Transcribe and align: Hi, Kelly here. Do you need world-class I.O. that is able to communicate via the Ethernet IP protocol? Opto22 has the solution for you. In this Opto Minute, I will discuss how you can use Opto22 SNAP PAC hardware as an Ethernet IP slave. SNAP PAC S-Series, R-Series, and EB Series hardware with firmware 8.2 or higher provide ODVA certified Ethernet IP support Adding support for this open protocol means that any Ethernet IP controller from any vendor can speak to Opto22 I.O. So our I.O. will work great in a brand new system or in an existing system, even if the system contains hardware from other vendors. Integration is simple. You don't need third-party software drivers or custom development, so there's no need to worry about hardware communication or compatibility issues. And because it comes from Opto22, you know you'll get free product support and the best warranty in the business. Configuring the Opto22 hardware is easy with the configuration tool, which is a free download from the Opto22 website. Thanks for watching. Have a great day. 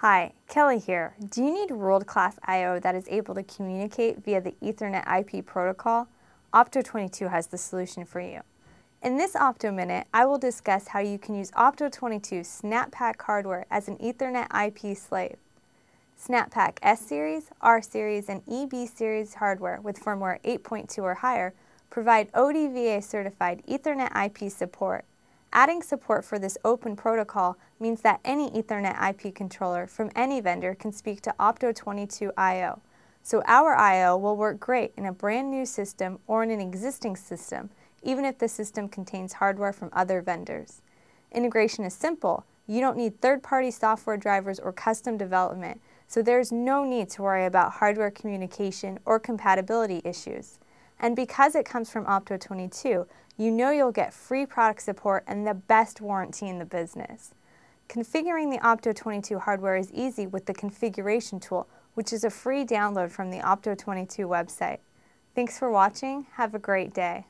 Hi, 0.00 0.32
Kelly 0.48 0.78
here. 0.78 1.14
Do 1.28 1.44
you 1.44 1.52
need 1.52 1.72
world-class 1.72 2.38
I.O. 2.44 2.80
that 2.80 2.94
is 2.94 3.06
able 3.08 3.34
to 3.34 3.42
communicate 3.42 4.24
via 4.24 4.40
the 4.40 4.54
Ethernet 4.62 5.04
IP 5.06 5.44
protocol? 5.44 6.08
Opto22 6.54 7.28
has 7.28 7.48
the 7.48 7.58
solution 7.58 8.06
for 8.06 8.18
you. 8.18 8.40
In 9.02 9.18
this 9.18 9.34
Opto 9.34 9.74
Minute, 9.74 10.06
I 10.14 10.24
will 10.24 10.38
discuss 10.38 10.88
how 10.88 11.00
you 11.00 11.18
can 11.18 11.34
use 11.34 11.50
Opto22 11.50 12.46
SNAP 12.46 12.92
PAC 12.92 13.20
hardware 13.20 13.66
as 13.70 13.88
an 13.88 13.98
Ethernet 13.98 14.46
IP 14.66 14.96
slave. 14.96 15.36
SNAP 16.16 16.50
PAC 16.50 16.80
S-Series, 16.82 17.50
R-Series, 17.60 18.30
and 18.30 18.40
EB 18.50 18.88
Series 18.88 19.34
hardware 19.34 19.82
with 19.82 20.02
firmware 20.02 20.40
8.2 20.44 21.02
or 21.02 21.16
higher 21.16 21.52
provide 21.90 22.32
ODVA 22.32 23.04
certified 23.04 23.62
Ethernet 23.68 24.16
IP 24.16 24.50
support 24.50 25.04
Adding 25.52 25.82
support 25.82 26.24
for 26.24 26.38
this 26.38 26.56
open 26.64 26.94
protocol 26.94 27.56
means 27.80 28.02
that 28.02 28.20
any 28.24 28.50
Ethernet 28.50 28.96
IP 29.10 29.34
controller 29.34 29.88
from 29.88 30.10
any 30.14 30.40
vendor 30.40 30.76
can 30.76 30.92
speak 30.92 31.22
to 31.22 31.34
Opto22 31.40 32.30
I.O. 32.36 32.80
So 33.22 33.42
our 33.46 33.74
I.O. 33.74 34.16
will 34.16 34.36
work 34.36 34.60
great 34.60 34.92
in 34.96 35.06
a 35.06 35.12
brand 35.12 35.50
new 35.50 35.66
system 35.66 36.20
or 36.28 36.44
in 36.44 36.52
an 36.52 36.60
existing 36.60 37.16
system, 37.16 37.70
even 38.02 38.24
if 38.24 38.38
the 38.38 38.48
system 38.48 38.88
contains 38.88 39.34
hardware 39.34 39.72
from 39.72 39.90
other 39.92 40.22
vendors. 40.22 40.82
Integration 41.32 41.84
is 41.84 41.94
simple. 41.94 42.44
You 42.68 42.80
don't 42.80 42.96
need 42.96 43.20
third-party 43.20 43.72
software 43.72 44.16
drivers 44.16 44.60
or 44.60 44.72
custom 44.72 45.16
development, 45.16 45.80
so 46.06 46.22
there's 46.22 46.52
no 46.52 46.84
need 46.84 47.10
to 47.10 47.22
worry 47.22 47.44
about 47.44 47.72
hardware 47.72 48.12
communication 48.12 49.00
or 49.04 49.18
compatibility 49.18 50.00
issues. 50.04 50.60
And 51.00 51.16
because 51.16 51.54
it 51.54 51.64
comes 51.64 51.90
from 51.90 52.04
Opto22, 52.04 53.06
you 53.38 53.50
know 53.50 53.70
you'll 53.70 53.90
get 53.90 54.12
free 54.12 54.44
product 54.44 54.82
support 54.82 55.24
and 55.26 55.46
the 55.46 55.54
best 55.54 56.02
warranty 56.02 56.48
in 56.48 56.58
the 56.58 56.66
business. 56.66 57.32
Configuring 57.88 58.52
the 58.52 58.58
Opto22 58.58 59.40
hardware 59.40 59.76
is 59.76 59.90
easy 59.92 60.26
with 60.26 60.44
the 60.44 60.52
configuration 60.52 61.40
tool, 61.40 61.66
which 61.94 62.12
is 62.12 62.22
a 62.22 62.30
free 62.30 62.64
download 62.64 63.10
from 63.10 63.30
the 63.30 63.38
Opto22 63.38 64.26
website. 64.26 64.78
Thanks 65.34 65.58
for 65.58 65.70
watching. 65.70 66.26
Have 66.34 66.54
a 66.54 66.58
great 66.58 66.92
day. 66.92 67.26